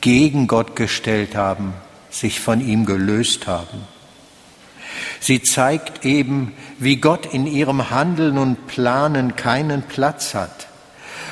gegen 0.00 0.46
Gott 0.46 0.76
gestellt 0.76 1.36
haben, 1.36 1.72
sich 2.10 2.40
von 2.40 2.60
ihm 2.60 2.86
gelöst 2.86 3.46
haben. 3.46 3.86
Sie 5.20 5.42
zeigt 5.42 6.04
eben, 6.04 6.54
wie 6.78 6.96
Gott 6.96 7.26
in 7.26 7.46
ihrem 7.46 7.90
Handeln 7.90 8.38
und 8.38 8.66
Planen 8.66 9.36
keinen 9.36 9.82
Platz 9.82 10.34
hat. 10.34 10.68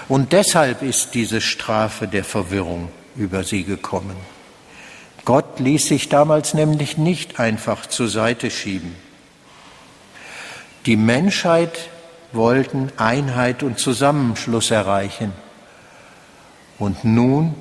Und 0.08 0.32
deshalb 0.32 0.82
ist 0.82 1.14
diese 1.14 1.40
Strafe 1.40 2.08
der 2.08 2.24
Verwirrung 2.24 2.88
über 3.16 3.44
sie 3.44 3.64
gekommen. 3.64 4.16
Gott 5.24 5.58
ließ 5.60 5.86
sich 5.86 6.08
damals 6.08 6.54
nämlich 6.54 6.96
nicht 6.96 7.38
einfach 7.38 7.86
zur 7.86 8.08
Seite 8.08 8.50
schieben. 8.50 8.94
Die 10.86 10.96
Menschheit 10.96 11.90
wollten 12.32 12.90
Einheit 12.96 13.62
und 13.62 13.78
Zusammenschluss 13.78 14.70
erreichen. 14.70 15.32
Und 16.78 17.04
nun 17.04 17.54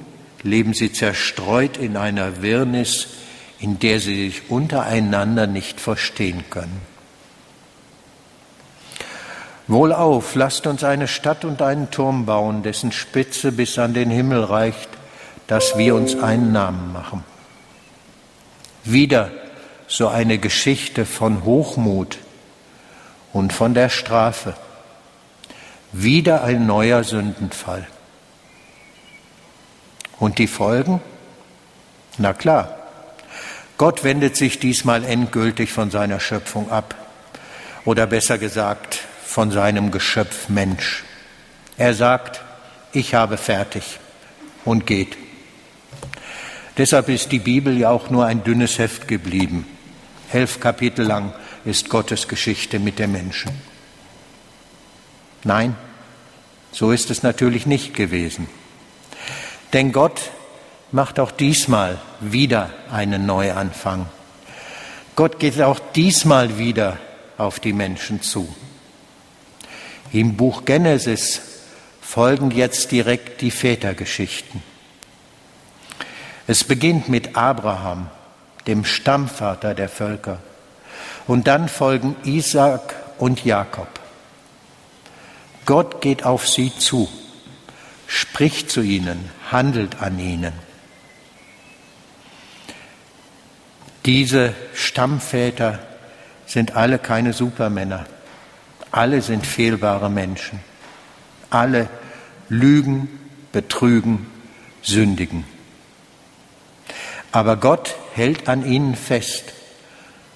leben 0.48 0.74
sie 0.74 0.92
zerstreut 0.92 1.77
in 1.77 1.98
einer 1.98 2.42
Wirrnis, 2.42 3.08
in 3.60 3.80
der 3.80 4.00
sie 4.00 4.30
sich 4.30 4.50
untereinander 4.50 5.48
nicht 5.48 5.80
verstehen 5.80 6.44
können. 6.50 6.82
Wohlauf, 9.68 10.34
lasst 10.36 10.66
uns 10.66 10.84
eine 10.84 11.08
Stadt 11.08 11.44
und 11.44 11.62
einen 11.62 11.92
Turm 11.92 12.25
bauen, 12.25 12.63
dessen 12.63 12.92
Spitze 12.92 13.51
bis 13.51 13.77
an 13.77 13.94
den 13.94 14.10
Himmel 14.10 14.44
reicht, 14.44 14.89
dass 15.48 15.77
wir 15.77 15.96
uns 15.96 16.16
einen 16.18 16.54
Namen 16.54 16.94
machen. 16.94 17.24
Wieder 18.86 19.32
so 19.88 20.08
eine 20.08 20.38
Geschichte 20.38 21.06
von 21.06 21.44
Hochmut 21.44 22.18
und 23.34 23.51
von 23.51 23.74
der 23.74 23.89
Strafe. 23.89 24.56
Wieder 25.92 26.44
ein 26.44 26.66
neuer 26.66 27.04
Sündenfall. 27.04 27.88
Und 30.19 30.39
die 30.39 30.47
Folgen? 30.47 31.01
Na 32.17 32.33
klar, 32.33 32.75
Gott 33.77 34.03
wendet 34.03 34.36
sich 34.36 34.59
diesmal 34.59 35.03
endgültig 35.03 35.71
von 35.71 35.91
seiner 35.91 36.19
Schöpfung 36.19 36.71
ab. 36.71 36.95
Oder 37.86 38.07
besser 38.07 38.38
gesagt, 38.38 39.00
von 39.25 39.51
seinem 39.51 39.91
Geschöpf 39.91 40.50
Mensch. 40.50 41.03
Er 41.77 41.93
sagt, 41.93 42.41
ich 42.91 43.13
habe 43.13 43.38
fertig 43.38 44.00
und 44.65 44.88
geht. 44.88 45.15
Deshalb 46.77 47.09
ist 47.09 47.31
die 47.31 47.39
Bibel 47.39 47.77
ja 47.77 47.89
auch 47.89 48.09
nur 48.09 48.25
ein 48.25 48.43
dünnes 48.43 48.79
Heft 48.79 49.07
geblieben. 49.07 49.65
Elf 50.31 50.59
Kapitel 50.59 51.05
lang 51.05 51.33
ist 51.65 51.89
Gottes 51.89 52.27
Geschichte 52.27 52.79
mit 52.79 53.00
den 53.00 53.12
Menschen. 53.12 53.51
Nein, 55.43 55.75
so 56.71 56.91
ist 56.91 57.12
es 57.12 57.24
natürlich 57.24 57.65
nicht 57.65 57.93
gewesen. 57.93 58.47
Denn 59.77 59.91
Gott 59.91 60.31
macht 60.91 61.19
auch 61.19 61.29
diesmal 61.29 62.00
wieder 62.19 62.72
einen 62.91 63.27
Neuanfang. 63.27 64.07
Gott 65.15 65.38
geht 65.38 65.62
auch 65.62 65.77
diesmal 65.93 66.57
wieder 66.57 66.98
auf 67.38 67.60
die 67.60 67.74
Menschen 67.74 68.24
zu. 68.24 68.51
Im 70.12 70.36
Buch 70.36 70.65
Genesis 70.65 71.41
folgen 72.01 72.50
jetzt 72.50 72.91
direkt 72.91 73.41
die 73.41 73.51
Vätergeschichten. 73.51 74.63
Es 76.48 76.63
beginnt 76.63 77.07
mit 77.07 77.36
Abraham, 77.36 78.07
dem 78.65 78.84
Stammvater 78.84 79.75
der 79.75 79.89
Völker. 79.89 80.39
Und 81.27 81.46
dann 81.46 81.69
folgen 81.69 82.15
Isaac 82.24 82.96
und 83.19 83.46
Jakob. 83.46 84.00
Gott 85.67 86.01
geht 86.01 86.25
auf 86.25 86.48
sie 86.48 86.75
zu 86.75 87.07
spricht 88.08 88.72
zu 88.72 88.82
ihnen, 88.82 89.30
handelt 89.52 90.02
an 90.02 90.18
ihnen. 90.18 90.54
Diese 94.06 94.56
Stammväter 94.74 95.80
sind 96.46 96.76
alle 96.78 96.98
keine 96.98 97.34
Supermänner. 97.34 98.06
Alle 98.92 99.22
sind 99.22 99.46
fehlbare 99.46 100.10
Menschen. 100.10 100.60
Alle 101.50 101.90
lügen, 102.48 103.10
betrügen, 103.52 104.28
sündigen. 104.82 105.44
Aber 107.34 107.58
Gott 107.58 107.96
hält 108.14 108.48
an 108.48 108.66
ihnen 108.66 108.96
fest 108.96 109.54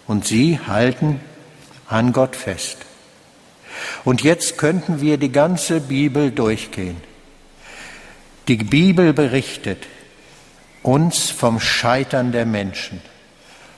und 0.05 0.27
sie 0.27 0.59
halten 0.59 1.21
an 1.87 2.11
Gott 2.11 2.35
fest. 2.35 2.77
Und 4.03 4.21
jetzt 4.21 4.57
könnten 4.57 4.99
wir 4.99 5.17
die 5.17 5.31
ganze 5.31 5.79
Bibel 5.79 6.31
durchgehen. 6.31 6.97
Die 8.51 8.57
Bibel 8.57 9.13
berichtet 9.13 9.87
uns 10.83 11.29
vom 11.29 11.61
Scheitern 11.61 12.33
der 12.33 12.45
Menschen, 12.45 13.01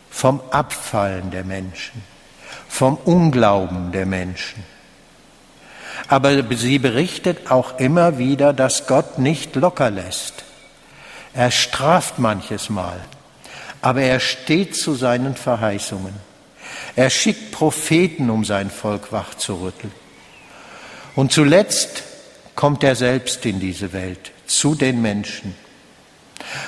vom 0.10 0.42
Abfallen 0.50 1.30
der 1.30 1.44
Menschen, 1.44 2.01
vom 2.68 2.98
Unglauben 2.98 3.92
der 3.92 4.08
Menschen. 4.08 4.63
Aber 6.08 6.44
sie 6.56 6.80
berichtet 6.80 7.51
auch 7.51 7.77
immer 7.77 8.18
wieder, 8.18 8.51
dass 8.51 8.88
Gott 8.88 9.20
nicht 9.20 9.56
locker 9.56 9.92
lässt. 9.92 10.44
Er 11.36 11.51
straft 11.51 12.18
manches 12.18 12.72
Mal, 12.72 13.00
aber 13.80 14.01
er 14.01 14.20
steht 14.20 14.75
zu 14.75 14.96
seinen 14.96 15.36
Verheißungen. 15.36 16.15
Er 16.96 17.12
schickt 17.12 17.51
Propheten, 17.51 18.32
um 18.32 18.44
sein 18.44 18.72
Volk 18.72 19.12
wachzurütteln. 19.12 19.94
Und 21.13 21.32
zuletzt 21.32 22.01
kommt 22.55 22.83
er 22.83 22.95
selbst 22.95 23.45
in 23.45 23.60
diese 23.60 23.93
Welt, 23.93 24.31
zu 24.45 24.75
den 24.75 25.01
Menschen. 25.01 25.55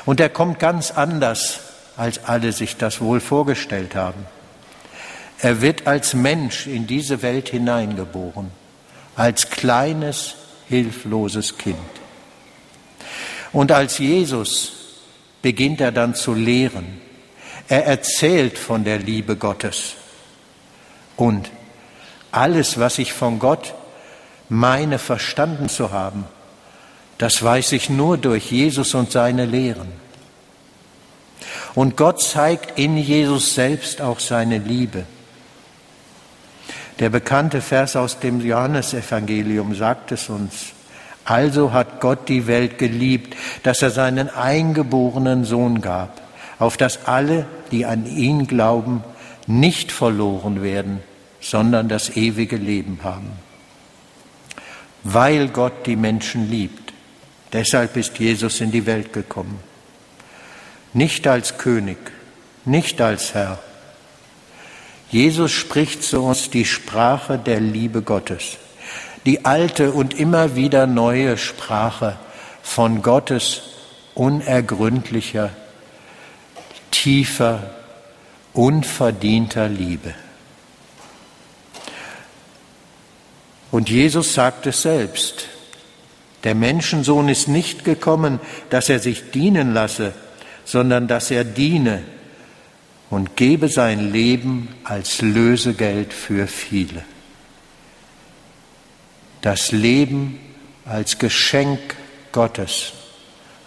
Und 0.05 0.19
er 0.19 0.29
kommt 0.29 0.59
ganz 0.59 0.91
anders, 0.91 1.59
als 1.97 2.25
alle 2.25 2.51
sich 2.51 2.77
das 2.77 3.01
wohl 3.01 3.19
vorgestellt 3.19 3.95
haben. 3.95 4.25
Er 5.39 5.61
wird 5.61 5.87
als 5.87 6.13
Mensch 6.13 6.67
in 6.67 6.87
diese 6.87 7.21
Welt 7.21 7.49
hineingeboren, 7.49 8.51
als 9.15 9.49
kleines, 9.49 10.35
hilfloses 10.67 11.57
Kind. 11.57 11.77
Und 13.51 13.71
als 13.71 13.99
Jesus 13.99 14.73
beginnt 15.41 15.81
er 15.81 15.91
dann 15.91 16.15
zu 16.15 16.33
lehren. 16.33 16.99
Er 17.67 17.85
erzählt 17.85 18.57
von 18.57 18.83
der 18.83 18.99
Liebe 18.99 19.35
Gottes. 19.35 19.93
Und 21.15 21.49
alles, 22.31 22.79
was 22.79 22.97
ich 22.97 23.13
von 23.13 23.39
Gott 23.39 23.73
meine 24.49 24.99
verstanden 24.99 25.69
zu 25.69 25.91
haben, 25.91 26.25
das 27.17 27.41
weiß 27.41 27.71
ich 27.71 27.89
nur 27.89 28.17
durch 28.17 28.51
Jesus 28.51 28.93
und 28.93 29.11
seine 29.11 29.45
Lehren. 29.45 29.87
Und 31.73 31.97
Gott 31.97 32.21
zeigt 32.21 32.79
in 32.79 32.97
Jesus 32.97 33.53
selbst 33.53 34.01
auch 34.01 34.19
seine 34.19 34.57
Liebe. 34.57 35.05
Der 36.99 37.09
bekannte 37.09 37.61
Vers 37.61 37.95
aus 37.95 38.19
dem 38.19 38.39
Johannesevangelium 38.39 39.75
sagt 39.75 40.13
es 40.13 40.29
uns. 40.29 40.73
Also 41.25 41.73
hat 41.73 41.99
Gott 41.99 42.29
die 42.29 42.47
Welt 42.47 42.77
geliebt, 42.77 43.35
dass 43.63 43.81
er 43.81 43.89
seinen 43.89 44.29
eingeborenen 44.29 45.43
Sohn 45.43 45.81
gab, 45.81 46.21
auf 46.59 46.77
dass 46.77 47.07
alle, 47.07 47.45
die 47.71 47.85
an 47.85 48.05
ihn 48.05 48.47
glauben, 48.47 49.03
nicht 49.47 49.91
verloren 49.91 50.61
werden, 50.61 51.01
sondern 51.41 51.89
das 51.89 52.15
ewige 52.15 52.55
Leben 52.55 52.99
haben. 53.03 53.31
Weil 55.07 55.49
Gott 55.49 55.85
die 55.85 55.95
Menschen 55.95 56.49
liebt, 56.49 56.91
deshalb 57.53 57.95
ist 57.95 58.17
Jesus 58.17 58.59
in 58.59 58.71
die 58.71 58.87
Welt 58.87 59.13
gekommen. 59.13 59.59
Nicht 60.93 61.27
als 61.27 61.59
König, 61.59 61.97
nicht 62.65 62.99
als 63.01 63.35
Herr. 63.35 63.59
Jesus 65.11 65.51
spricht 65.51 66.01
zu 66.03 66.23
uns 66.23 66.49
die 66.49 66.65
Sprache 66.65 67.37
der 67.37 67.59
Liebe 67.59 68.01
Gottes, 68.01 68.57
die 69.27 69.45
alte 69.45 69.91
und 69.91 70.15
immer 70.15 70.55
wieder 70.55 70.87
neue 70.87 71.37
Sprache 71.37 72.17
von 72.63 73.03
Gottes 73.03 73.61
unergründlicher, 74.15 75.51
tiefer, 76.89 77.75
unverdienter 78.53 79.69
Liebe. 79.69 80.15
Und 83.75 83.89
Jesus 83.89 84.33
sagt 84.33 84.67
es 84.67 84.83
selbst. 84.83 85.49
Der 86.45 86.55
Menschensohn 86.55 87.27
ist 87.27 87.49
nicht 87.49 87.83
gekommen, 87.83 88.39
dass 88.69 88.87
er 88.87 88.99
sich 88.99 89.31
dienen 89.31 89.73
lasse, 89.73 90.13
sondern 90.63 91.09
dass 91.09 91.29
er 91.29 91.43
diene 91.43 92.01
und 93.09 93.35
gebe 93.35 93.67
sein 93.67 94.13
Leben 94.13 94.69
als 94.85 95.21
Lösegeld 95.21 96.13
für 96.13 96.47
viele. 96.47 97.03
Das 99.41 99.73
Leben 99.73 100.39
als 100.85 101.19
Geschenk 101.19 101.97
Gottes, 102.31 102.93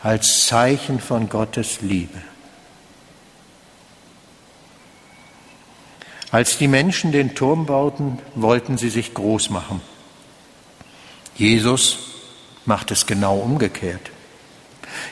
als 0.02 0.46
Zeichen 0.46 1.00
von 1.00 1.28
Gottes 1.28 1.82
Liebe. 1.82 2.22
Als 6.30 6.56
die 6.56 6.68
Menschen 6.68 7.12
den 7.12 7.34
Turm 7.34 7.66
bauten, 7.66 8.18
wollten 8.34 8.78
sie 8.78 8.88
sich 8.88 9.12
groß 9.12 9.50
machen. 9.50 9.82
Jesus 11.38 11.98
macht 12.66 12.90
es 12.90 13.06
genau 13.06 13.38
umgekehrt. 13.38 14.10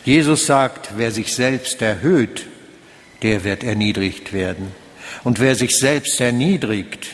Jesus 0.05 0.47
sagt, 0.47 0.91
wer 0.97 1.13
sich 1.13 1.35
selbst 1.35 1.81
erhöht, 1.81 2.47
der 3.23 3.45
wird 3.45 3.65
erniedrigt 3.65 4.33
werden. 4.33 4.73
Und 5.25 5.39
wer 5.39 5.55
sich 5.55 5.79
selbst 5.79 6.21
erniedrigt, 6.21 7.07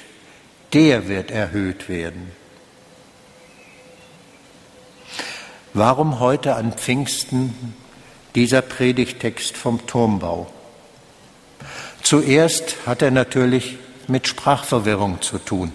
der 0.73 1.09
wird 1.09 1.31
erhöht 1.31 1.89
werden. 1.89 2.33
Warum 5.75 6.19
heute 6.19 6.55
an 6.57 6.73
Pfingsten 6.73 7.75
dieser 8.35 8.63
Predigtext 8.63 9.57
vom 9.57 9.87
Turmbau? 9.87 10.51
Zuerst 12.03 12.77
hat 12.87 13.03
er 13.03 13.11
natürlich 13.11 13.79
mit 14.09 14.27
Sprachverwirrung 14.27 15.21
zu 15.23 15.39
tun. 15.39 15.73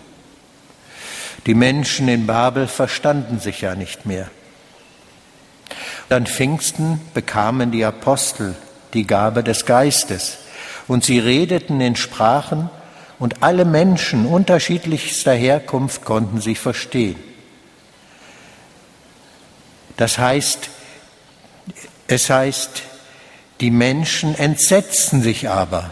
Die 1.47 1.55
Menschen 1.55 2.07
in 2.07 2.27
Babel 2.27 2.67
verstanden 2.67 3.39
sich 3.39 3.61
ja 3.61 3.73
nicht 3.73 4.05
mehr. 4.05 4.29
An 6.09 6.27
Pfingsten 6.27 7.01
bekamen 7.13 7.71
die 7.71 7.83
Apostel 7.83 8.55
die 8.93 9.07
Gabe 9.07 9.43
des 9.43 9.65
Geistes 9.65 10.37
und 10.87 11.03
sie 11.03 11.19
redeten 11.19 11.81
in 11.81 11.95
Sprachen 11.95 12.69
und 13.17 13.41
alle 13.41 13.65
Menschen 13.65 14.27
unterschiedlichster 14.27 15.33
Herkunft 15.33 16.05
konnten 16.05 16.39
sie 16.39 16.55
verstehen. 16.55 17.17
Das 19.97 20.19
heißt, 20.19 20.69
es 22.07 22.29
heißt, 22.29 22.83
die 23.59 23.71
Menschen 23.71 24.35
entsetzten 24.35 25.23
sich 25.23 25.49
aber 25.49 25.91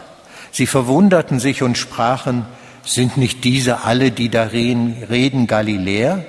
Sie 0.55 0.67
verwunderten 0.67 1.41
sich 1.41 1.63
und 1.63 1.77
sprachen, 1.77 2.45
sind 2.85 3.17
nicht 3.17 3.43
diese 3.43 3.83
alle, 3.83 4.11
die 4.11 4.29
da 4.29 4.43
reden, 4.43 5.47
Galiläer? 5.47 6.25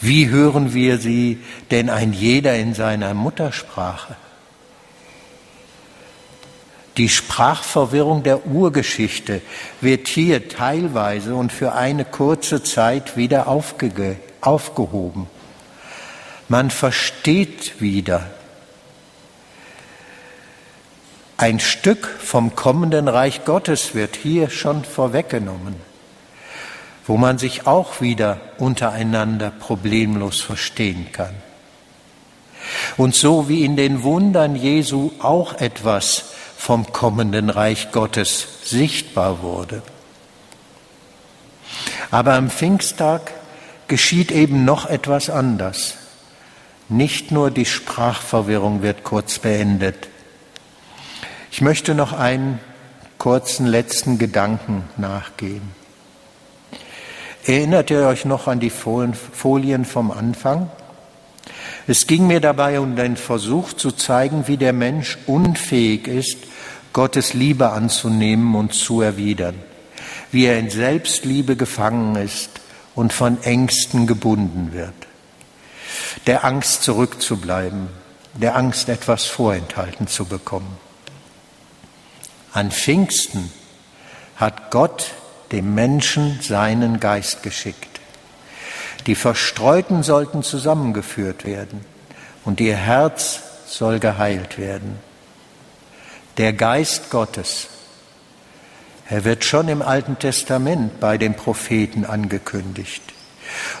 Wie 0.00 0.28
hören 0.28 0.74
wir 0.74 0.98
sie 0.98 1.38
denn 1.70 1.90
ein 1.90 2.12
jeder 2.12 2.54
in 2.56 2.74
seiner 2.74 3.14
Muttersprache? 3.14 4.16
Die 6.96 7.08
Sprachverwirrung 7.08 8.24
der 8.24 8.46
Urgeschichte 8.46 9.40
wird 9.80 10.08
hier 10.08 10.48
teilweise 10.48 11.34
und 11.34 11.52
für 11.52 11.72
eine 11.72 12.04
kurze 12.04 12.62
Zeit 12.62 13.16
wieder 13.16 13.46
aufge 13.46 14.16
aufgehoben. 14.40 15.28
Man 16.48 16.70
versteht 16.70 17.80
wieder, 17.80 18.30
Ein 21.40 21.60
Stück 21.60 22.04
vom 22.04 22.56
kommenden 22.56 23.06
Reich 23.06 23.44
Gottes 23.44 23.94
wird 23.94 24.16
hier 24.16 24.50
schon 24.50 24.82
vorweggenommen, 24.82 25.76
wo 27.06 27.16
man 27.16 27.38
sich 27.38 27.64
auch 27.64 28.00
wieder 28.00 28.40
untereinander 28.58 29.52
problemlos 29.52 30.40
verstehen 30.40 31.12
kann. 31.12 31.36
Und 32.96 33.14
so 33.14 33.48
wie 33.48 33.64
in 33.64 33.76
den 33.76 34.02
Wundern 34.02 34.56
Jesu 34.56 35.12
auch 35.20 35.54
etwas 35.60 36.24
vom 36.56 36.92
kommenden 36.92 37.50
Reich 37.50 37.92
Gottes 37.92 38.48
sichtbar 38.64 39.40
wurde. 39.40 39.82
Aber 42.10 42.32
am 42.32 42.50
Pfingsttag 42.50 43.32
geschieht 43.86 44.32
eben 44.32 44.64
noch 44.64 44.86
etwas 44.86 45.30
anders. 45.30 45.94
Nicht 46.88 47.30
nur 47.30 47.52
die 47.52 47.64
Sprachverwirrung 47.64 48.82
wird 48.82 49.04
kurz 49.04 49.38
beendet, 49.38 50.08
ich 51.50 51.60
möchte 51.60 51.94
noch 51.94 52.12
einen 52.12 52.60
kurzen 53.18 53.66
letzten 53.66 54.18
Gedanken 54.18 54.84
nachgehen. 54.96 55.72
Erinnert 57.44 57.90
ihr 57.90 58.06
euch 58.06 58.24
noch 58.24 58.46
an 58.46 58.60
die 58.60 58.70
Folien 58.70 59.84
vom 59.84 60.10
Anfang? 60.10 60.70
Es 61.86 62.06
ging 62.06 62.26
mir 62.26 62.40
dabei 62.40 62.80
um 62.80 62.96
den 62.96 63.16
Versuch 63.16 63.72
zu 63.72 63.90
zeigen, 63.90 64.46
wie 64.46 64.58
der 64.58 64.74
Mensch 64.74 65.16
unfähig 65.26 66.06
ist, 66.06 66.36
Gottes 66.92 67.32
Liebe 67.32 67.70
anzunehmen 67.70 68.54
und 68.54 68.74
zu 68.74 69.00
erwidern, 69.00 69.54
wie 70.30 70.44
er 70.44 70.58
in 70.58 70.68
Selbstliebe 70.68 71.56
gefangen 71.56 72.16
ist 72.16 72.60
und 72.94 73.12
von 73.12 73.42
Ängsten 73.42 74.06
gebunden 74.06 74.72
wird, 74.72 74.92
der 76.26 76.44
Angst 76.44 76.82
zurückzubleiben, 76.82 77.88
der 78.34 78.56
Angst 78.56 78.88
etwas 78.88 79.24
vorenthalten 79.24 80.06
zu 80.06 80.26
bekommen. 80.26 80.87
An 82.52 82.70
Pfingsten 82.70 83.52
hat 84.36 84.70
Gott 84.70 85.12
dem 85.52 85.74
Menschen 85.74 86.40
seinen 86.42 87.00
Geist 87.00 87.42
geschickt. 87.42 88.00
Die 89.06 89.14
Verstreuten 89.14 90.02
sollten 90.02 90.42
zusammengeführt 90.42 91.44
werden 91.44 91.84
und 92.44 92.60
ihr 92.60 92.76
Herz 92.76 93.40
soll 93.66 93.98
geheilt 93.98 94.58
werden. 94.58 94.98
Der 96.36 96.52
Geist 96.52 97.10
Gottes, 97.10 97.68
er 99.08 99.24
wird 99.24 99.44
schon 99.44 99.68
im 99.68 99.82
Alten 99.82 100.18
Testament 100.18 101.00
bei 101.00 101.18
den 101.18 101.34
Propheten 101.34 102.04
angekündigt. 102.04 103.02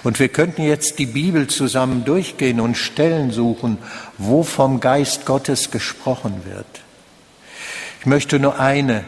Und 0.02 0.18
wir 0.18 0.28
könnten 0.28 0.62
jetzt 0.62 0.98
die 0.98 1.06
Bibel 1.06 1.46
zusammen 1.46 2.04
durchgehen 2.04 2.60
und 2.60 2.76
Stellen 2.76 3.30
suchen, 3.30 3.78
wo 4.16 4.42
vom 4.42 4.80
Geist 4.80 5.26
Gottes 5.26 5.70
gesprochen 5.70 6.42
wird. 6.44 6.66
Ich 8.00 8.06
möchte 8.06 8.38
nur 8.38 8.60
eine 8.60 9.04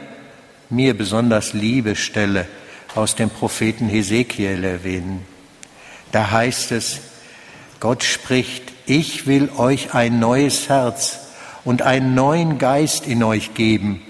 mir 0.69 0.97
besonders 0.97 1.53
liebe 1.53 1.95
Stelle 1.95 2.47
aus 2.97 3.15
dem 3.15 3.31
Propheten 3.31 3.89
Hesekiel 3.89 4.65
erwähnen. 4.65 5.25
Da 6.11 6.33
heißt 6.33 6.73
es, 6.73 6.99
Gott 7.79 8.03
spricht, 8.03 8.65
ich 8.87 9.29
will 9.29 9.49
euch 9.57 9.95
ein 9.95 10.19
neues 10.19 10.69
Herz 10.69 11.21
und 11.65 11.83
einen 11.83 12.17
neuen 12.17 12.59
Geist 12.59 13.07
in 13.07 13.23
euch 13.23 13.55
geben 13.55 14.03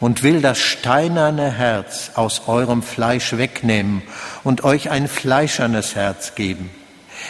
und 0.00 0.24
will 0.24 0.40
das 0.40 0.58
steinerne 0.58 1.52
Herz 1.52 2.10
aus 2.16 2.48
eurem 2.48 2.82
Fleisch 2.82 3.36
wegnehmen 3.36 4.02
und 4.42 4.64
euch 4.64 4.90
ein 4.90 5.06
fleischernes 5.06 5.94
Herz 5.94 6.34
geben. 6.34 6.70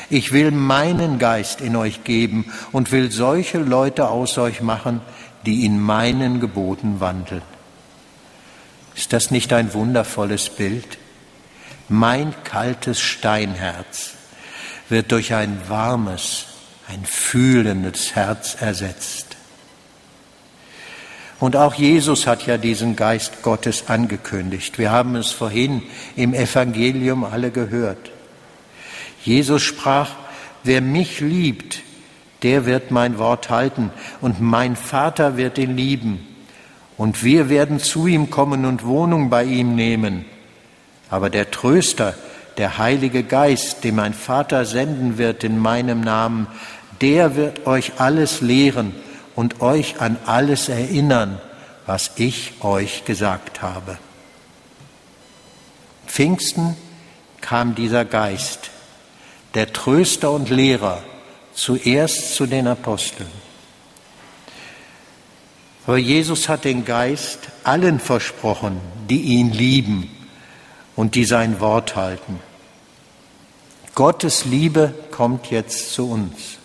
Ich 0.08 0.32
will 0.32 0.50
meinen 0.50 1.18
Geist 1.18 1.60
in 1.60 1.76
euch 1.76 2.04
geben 2.04 2.46
und 2.72 2.92
will 2.92 3.10
solche 3.10 3.58
Leute 3.58 4.08
aus 4.08 4.38
euch 4.38 4.60
machen, 4.62 5.00
die 5.46 5.64
in 5.64 5.80
meinen 5.80 6.40
Geboten 6.40 7.00
wandeln. 7.00 7.42
Ist 8.94 9.12
das 9.12 9.30
nicht 9.30 9.52
ein 9.52 9.74
wundervolles 9.74 10.50
Bild? 10.50 10.98
Mein 11.88 12.34
kaltes 12.44 13.00
Steinherz 13.00 14.14
wird 14.88 15.12
durch 15.12 15.34
ein 15.34 15.60
warmes, 15.68 16.46
ein 16.88 17.04
fühlendes 17.04 18.14
Herz 18.14 18.56
ersetzt. 18.60 19.36
Und 21.40 21.56
auch 21.56 21.74
Jesus 21.74 22.26
hat 22.26 22.46
ja 22.46 22.56
diesen 22.56 22.96
Geist 22.96 23.42
Gottes 23.42 23.88
angekündigt. 23.88 24.78
Wir 24.78 24.92
haben 24.92 25.16
es 25.16 25.30
vorhin 25.30 25.82
im 26.16 26.32
Evangelium 26.32 27.24
alle 27.24 27.50
gehört. 27.50 28.12
Jesus 29.24 29.62
sprach, 29.62 30.10
wer 30.62 30.80
mich 30.80 31.20
liebt, 31.20 31.80
der 32.44 32.66
wird 32.66 32.92
mein 32.92 33.18
Wort 33.18 33.50
halten 33.50 33.90
und 34.20 34.40
mein 34.40 34.76
Vater 34.76 35.36
wird 35.36 35.58
ihn 35.58 35.76
lieben. 35.76 36.28
Und 36.96 37.24
wir 37.24 37.48
werden 37.48 37.80
zu 37.80 38.06
ihm 38.06 38.30
kommen 38.30 38.64
und 38.66 38.84
Wohnung 38.84 39.30
bei 39.30 39.42
ihm 39.42 39.74
nehmen. 39.74 40.24
Aber 41.10 41.30
der 41.30 41.50
Tröster, 41.50 42.14
der 42.56 42.78
Heilige 42.78 43.24
Geist, 43.24 43.82
den 43.82 43.96
mein 43.96 44.14
Vater 44.14 44.64
senden 44.64 45.18
wird 45.18 45.42
in 45.42 45.58
meinem 45.58 46.02
Namen, 46.02 46.46
der 47.00 47.34
wird 47.34 47.66
euch 47.66 47.94
alles 47.98 48.40
lehren 48.40 48.94
und 49.34 49.60
euch 49.60 50.00
an 50.00 50.16
alles 50.26 50.68
erinnern, 50.68 51.40
was 51.86 52.12
ich 52.16 52.52
euch 52.60 53.04
gesagt 53.04 53.62
habe. 53.62 53.98
Pfingsten 56.06 56.76
kam 57.40 57.74
dieser 57.74 58.04
Geist, 58.04 58.70
der 59.54 59.72
Tröster 59.72 60.30
und 60.30 60.50
Lehrer, 60.50 61.02
zuerst 61.54 62.34
zu 62.34 62.46
den 62.46 62.66
Aposteln. 62.66 63.30
Aber 65.86 65.98
Jesus 65.98 66.48
hat 66.48 66.64
den 66.64 66.84
Geist 66.84 67.40
allen 67.62 68.00
versprochen, 68.00 68.80
die 69.08 69.20
ihn 69.20 69.52
lieben 69.52 70.10
und 70.96 71.14
die 71.14 71.24
sein 71.24 71.60
Wort 71.60 71.94
halten. 71.96 72.40
Gottes 73.94 74.44
Liebe 74.44 74.94
kommt 75.10 75.50
jetzt 75.50 75.92
zu 75.92 76.10
uns, 76.10 76.58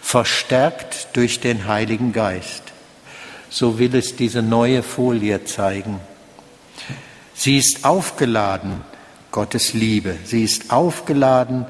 verstärkt 0.00 1.08
durch 1.14 1.40
den 1.40 1.66
Heiligen 1.66 2.12
Geist. 2.12 2.62
So 3.50 3.78
will 3.78 3.94
es 3.94 4.16
diese 4.16 4.42
neue 4.42 4.82
Folie 4.82 5.44
zeigen. 5.44 6.00
Sie 7.34 7.58
ist 7.58 7.84
aufgeladen, 7.84 8.80
Gottes 9.32 9.74
Liebe. 9.74 10.16
Sie 10.24 10.44
ist 10.44 10.70
aufgeladen 10.70 11.66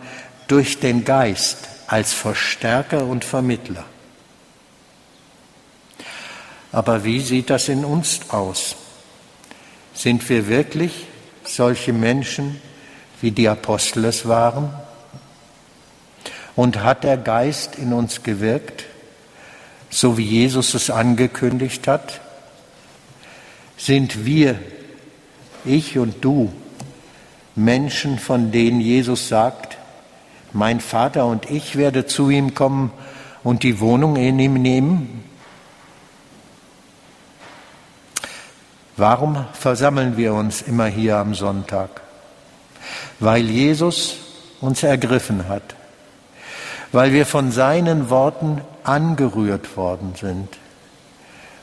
durch 0.47 0.79
den 0.79 1.05
Geist 1.05 1.69
als 1.87 2.13
Verstärker 2.13 3.05
und 3.05 3.25
Vermittler. 3.25 3.85
Aber 6.73 7.05
wie 7.05 7.21
sieht 7.21 7.51
das 7.51 7.69
in 7.69 7.85
uns 7.85 8.21
aus? 8.31 8.77
Sind 9.95 10.29
wir 10.29 10.49
wirklich 10.49 11.07
solche 11.45 11.93
Menschen, 11.93 12.61
wie 13.21 13.31
die 13.31 13.49
Apostel 13.49 14.05
es 14.05 14.27
waren? 14.27 14.75
Und 16.55 16.83
hat 16.83 17.05
der 17.05 17.17
Geist 17.17 17.77
in 17.77 17.93
uns 17.93 18.23
gewirkt, 18.23 18.85
so 19.91 20.19
wie 20.19 20.25
Jesus 20.25 20.75
es 20.75 20.91
angekündigt 20.91 21.87
hat? 21.87 22.21
Sind 23.77 24.25
wir, 24.25 24.59
ich 25.65 25.99
und 25.99 26.25
du, 26.25 26.53
Menschen, 27.55 28.19
von 28.19 28.53
denen 28.53 28.81
Jesus 28.81 29.29
sagt, 29.29 29.76
mein 30.53 30.81
Vater 30.81 31.27
und 31.27 31.51
ich 31.51 31.77
werde 31.77 32.07
zu 32.07 32.31
ihm 32.31 32.55
kommen 32.55 32.91
und 33.45 33.63
die 33.63 33.81
Wohnung 33.81 34.17
in 34.17 34.39
ihm 34.39 34.55
nehmen? 34.55 35.25
Warum 38.97 39.45
versammeln 39.53 40.17
wir 40.17 40.33
uns 40.33 40.63
immer 40.63 40.87
hier 40.87 41.19
am 41.19 41.35
Sonntag? 41.35 42.01
Weil 43.21 43.45
Jesus 43.45 44.17
uns 44.61 44.83
ergriffen 44.83 45.49
hat, 45.49 45.75
weil 46.93 47.13
wir 47.13 47.27
von 47.27 47.53
seinen 47.53 48.09
Worten 48.09 48.63
angerührt 48.85 49.77
worden 49.77 50.15
sind, 50.19 50.49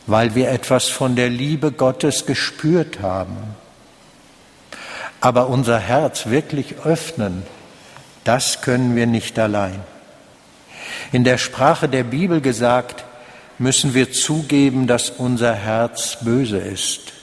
weil 0.06 0.36
wir 0.36 0.52
etwas 0.52 0.90
von 0.90 1.16
der 1.16 1.30
Liebe 1.30 1.72
Gottes 1.72 2.26
gespürt 2.26 3.02
haben. 3.02 3.38
Aber 5.20 5.48
unser 5.48 5.80
Herz 5.80 6.28
wirklich 6.28 6.76
öffnen, 6.84 7.44
das 8.24 8.62
können 8.62 8.96
wir 8.96 9.06
nicht 9.06 9.38
allein. 9.38 9.80
In 11.12 11.24
der 11.24 11.38
Sprache 11.38 11.90
der 11.90 12.04
Bibel 12.04 12.42
gesagt, 12.42 13.04
müssen 13.60 13.94
wir 13.94 14.12
zugeben, 14.12 14.88
dass 14.88 15.10
unser 15.10 15.54
Herz 15.54 16.18
böse 16.22 16.58
ist. 16.58 17.14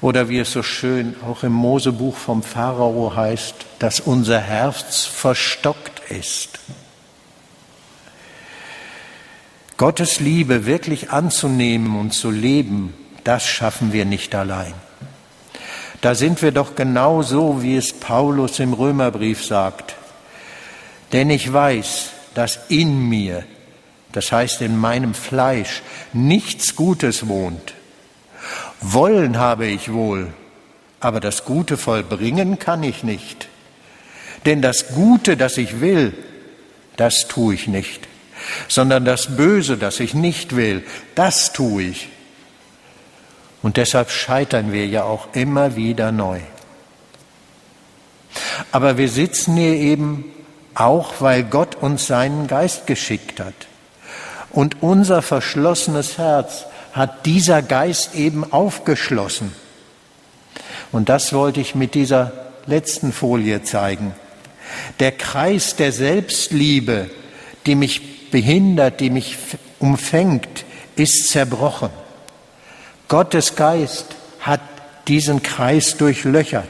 Oder 0.00 0.28
wie 0.28 0.38
es 0.38 0.52
so 0.52 0.62
schön 0.62 1.16
auch 1.26 1.42
im 1.44 1.52
Mosebuch 1.52 2.16
vom 2.16 2.42
Pharao 2.42 3.16
heißt, 3.16 3.54
dass 3.78 4.00
unser 4.00 4.38
Herz 4.38 5.06
verstockt 5.06 6.10
ist. 6.10 6.58
Gottes 9.76 10.20
Liebe 10.20 10.66
wirklich 10.66 11.10
anzunehmen 11.10 11.98
und 11.98 12.12
zu 12.12 12.30
leben, 12.30 12.94
das 13.24 13.44
schaffen 13.46 13.92
wir 13.92 14.04
nicht 14.04 14.34
allein. 14.34 14.74
Da 16.04 16.14
sind 16.14 16.42
wir 16.42 16.52
doch 16.52 16.74
genau 16.74 17.22
so, 17.22 17.62
wie 17.62 17.78
es 17.78 17.94
Paulus 17.94 18.58
im 18.58 18.74
Römerbrief 18.74 19.42
sagt. 19.42 19.94
Denn 21.14 21.30
ich 21.30 21.50
weiß, 21.50 22.10
dass 22.34 22.58
in 22.68 23.08
mir, 23.08 23.42
das 24.12 24.30
heißt 24.30 24.60
in 24.60 24.76
meinem 24.76 25.14
Fleisch, 25.14 25.80
nichts 26.12 26.76
Gutes 26.76 27.26
wohnt. 27.26 27.72
Wollen 28.82 29.38
habe 29.38 29.64
ich 29.64 29.94
wohl, 29.94 30.34
aber 31.00 31.20
das 31.20 31.46
Gute 31.46 31.78
vollbringen 31.78 32.58
kann 32.58 32.82
ich 32.82 33.02
nicht. 33.02 33.48
Denn 34.44 34.60
das 34.60 34.88
Gute, 34.88 35.38
das 35.38 35.56
ich 35.56 35.80
will, 35.80 36.12
das 36.98 37.28
tue 37.28 37.54
ich 37.54 37.66
nicht, 37.66 38.08
sondern 38.68 39.06
das 39.06 39.38
Böse, 39.38 39.78
das 39.78 40.00
ich 40.00 40.12
nicht 40.12 40.54
will, 40.54 40.84
das 41.14 41.54
tue 41.54 41.84
ich. 41.84 42.08
Und 43.64 43.78
deshalb 43.78 44.10
scheitern 44.10 44.72
wir 44.72 44.86
ja 44.86 45.04
auch 45.04 45.28
immer 45.32 45.74
wieder 45.74 46.12
neu. 46.12 46.38
Aber 48.72 48.98
wir 48.98 49.08
sitzen 49.08 49.56
hier 49.56 49.72
eben 49.72 50.26
auch, 50.74 51.14
weil 51.20 51.44
Gott 51.44 51.74
uns 51.74 52.06
seinen 52.06 52.46
Geist 52.46 52.86
geschickt 52.86 53.40
hat. 53.40 53.54
Und 54.50 54.82
unser 54.82 55.22
verschlossenes 55.22 56.18
Herz 56.18 56.66
hat 56.92 57.24
dieser 57.24 57.62
Geist 57.62 58.14
eben 58.14 58.52
aufgeschlossen. 58.52 59.54
Und 60.92 61.08
das 61.08 61.32
wollte 61.32 61.62
ich 61.62 61.74
mit 61.74 61.94
dieser 61.94 62.32
letzten 62.66 63.14
Folie 63.14 63.62
zeigen. 63.62 64.14
Der 65.00 65.12
Kreis 65.12 65.74
der 65.74 65.92
Selbstliebe, 65.92 67.08
die 67.64 67.76
mich 67.76 68.30
behindert, 68.30 69.00
die 69.00 69.08
mich 69.08 69.38
umfängt, 69.78 70.66
ist 70.96 71.28
zerbrochen. 71.28 72.03
Gottes 73.08 73.56
Geist 73.56 74.06
hat 74.40 74.60
diesen 75.08 75.42
Kreis 75.42 75.96
durchlöchert. 75.96 76.68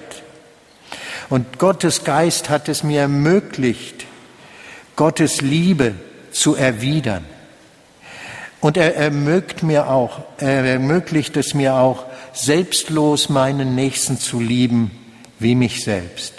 Und 1.30 1.58
Gottes 1.58 2.04
Geist 2.04 2.50
hat 2.50 2.68
es 2.68 2.82
mir 2.82 3.02
ermöglicht, 3.02 4.04
Gottes 4.96 5.40
Liebe 5.40 5.94
zu 6.32 6.54
erwidern. 6.54 7.24
Und 8.60 8.76
er 8.76 8.96
ermöglicht, 8.96 9.62
mir 9.62 9.88
auch, 9.88 10.20
er 10.38 10.64
ermöglicht 10.64 11.36
es 11.36 11.54
mir 11.54 11.74
auch, 11.74 12.06
selbstlos 12.32 13.28
meinen 13.28 13.74
Nächsten 13.74 14.18
zu 14.18 14.40
lieben 14.40 14.90
wie 15.38 15.54
mich 15.54 15.84
selbst. 15.84 16.34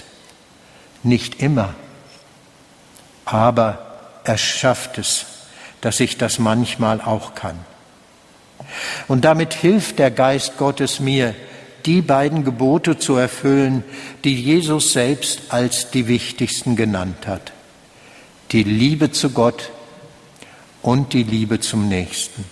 Nicht 1.03 1.41
immer, 1.41 1.75
aber 3.25 3.85
er 4.23 4.37
schafft 4.37 4.97
es, 4.97 5.25
dass 5.81 5.99
ich 5.99 6.17
das 6.17 6.39
manchmal 6.39 6.99
auch 6.99 7.35
kann. 7.35 7.59
Und 9.07 9.25
damit 9.25 9.53
hilft 9.53 9.99
der 9.99 10.11
Geist 10.11 10.57
Gottes 10.57 10.99
mir, 10.99 11.35
die 11.85 12.01
beiden 12.01 12.43
Gebote 12.43 12.97
zu 12.97 13.15
erfüllen, 13.15 13.83
die 14.23 14.35
Jesus 14.35 14.91
selbst 14.91 15.41
als 15.49 15.91
die 15.91 16.07
wichtigsten 16.07 16.75
genannt 16.75 17.27
hat. 17.27 17.51
Die 18.51 18.63
Liebe 18.63 19.11
zu 19.11 19.29
Gott 19.29 19.71
und 20.81 21.13
die 21.13 21.23
Liebe 21.23 21.59
zum 21.59 21.87
Nächsten. 21.87 22.45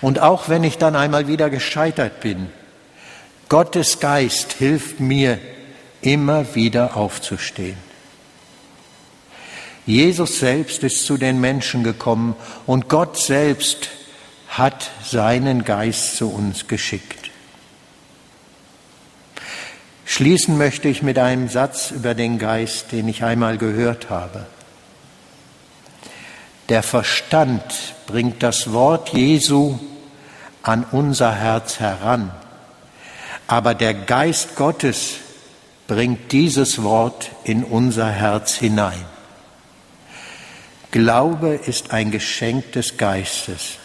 Und 0.00 0.20
auch 0.20 0.48
wenn 0.48 0.64
ich 0.64 0.78
dann 0.78 0.96
einmal 0.96 1.28
wieder 1.28 1.50
gescheitert 1.50 2.20
bin, 2.20 2.48
Gottes 3.48 4.00
Geist 4.00 4.54
hilft 4.54 4.98
mir, 4.98 5.38
immer 6.00 6.54
wieder 6.54 6.96
aufzustehen. 6.96 7.76
Jesus 9.86 10.38
selbst 10.38 10.82
ist 10.82 11.06
zu 11.06 11.16
den 11.16 11.40
Menschen 11.40 11.82
gekommen 11.84 12.36
und 12.66 12.88
Gott 12.88 13.16
selbst 13.16 13.90
hat 14.52 14.90
seinen 15.02 15.64
Geist 15.64 16.16
zu 16.16 16.30
uns 16.30 16.68
geschickt. 16.68 17.30
Schließen 20.04 20.58
möchte 20.58 20.88
ich 20.88 21.02
mit 21.02 21.18
einem 21.18 21.48
Satz 21.48 21.90
über 21.90 22.14
den 22.14 22.38
Geist, 22.38 22.92
den 22.92 23.08
ich 23.08 23.24
einmal 23.24 23.56
gehört 23.56 24.10
habe. 24.10 24.44
Der 26.68 26.82
Verstand 26.82 27.62
bringt 28.06 28.42
das 28.42 28.74
Wort 28.74 29.14
Jesu 29.14 29.78
an 30.62 30.84
unser 30.84 31.34
Herz 31.34 31.80
heran, 31.80 32.30
aber 33.46 33.74
der 33.74 33.94
Geist 33.94 34.54
Gottes 34.54 35.14
bringt 35.86 36.30
dieses 36.30 36.82
Wort 36.82 37.30
in 37.44 37.64
unser 37.64 38.10
Herz 38.10 38.54
hinein. 38.54 39.04
Glaube 40.90 41.54
ist 41.54 41.90
ein 41.90 42.10
Geschenk 42.10 42.72
des 42.72 42.98
Geistes. 42.98 43.78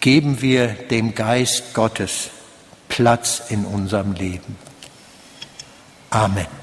Geben 0.00 0.40
wir 0.40 0.68
dem 0.68 1.14
Geist 1.14 1.74
Gottes 1.74 2.30
Platz 2.88 3.42
in 3.50 3.64
unserem 3.64 4.12
Leben. 4.12 4.56
Amen. 6.10 6.59